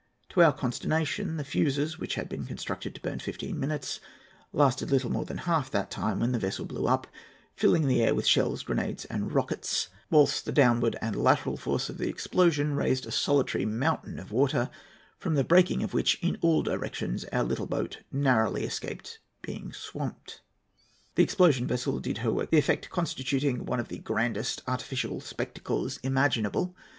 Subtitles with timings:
[0.29, 3.99] "To our consternation, the fuses, which had been constructed to burn fifteen minutes,
[4.51, 7.05] lasted little more than half that time, when the vessel blew up,
[7.55, 11.99] filling the air with shells, grenades, and rockets; whilst the downward and lateral force of
[11.99, 14.71] the explosion raised a solitary mountain of water,
[15.19, 20.41] from the breaking of which in all directions our little boat narrowly escaped being swamped.
[21.13, 25.21] The explosion vessel did her work well, the effect constituting one of the grandest artificial
[25.21, 26.75] spectacles imaginable.